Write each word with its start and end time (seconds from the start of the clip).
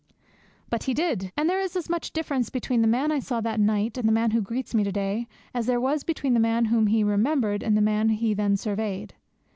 But 0.71 0.85
he 0.85 0.95
did; 0.95 1.31
and 1.37 1.47
there 1.47 1.61
is 1.61 1.75
as 1.75 1.87
much 1.87 2.11
difference 2.11 2.49
between 2.49 2.81
the 2.81 2.87
man 2.87 3.09
that 3.09 3.15
I 3.17 3.19
saw 3.19 3.39
that 3.41 3.59
night 3.59 3.99
and 3.99 4.07
the 4.07 4.11
man 4.11 4.31
who 4.31 4.41
greets 4.41 4.73
me 4.73 4.83
to 4.83 4.91
day 4.91 5.27
as 5.53 5.67
there 5.67 5.79
was 5.79 6.03
between 6.03 6.33
the 6.33 6.39
man 6.39 6.65
whom 6.65 6.87
he 6.87 7.03
remembered 7.03 7.61
and 7.61 7.77
the 7.77 7.81
man 7.81 8.09
he 8.09 8.33
then 8.33 8.57
surveyed. 8.57 9.13